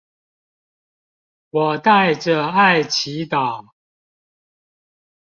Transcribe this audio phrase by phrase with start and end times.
[1.51, 3.67] 我帶著愛祈禱